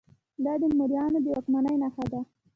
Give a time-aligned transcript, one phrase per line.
[0.43, 2.21] دا د موریانو د واکمنۍ نښه ده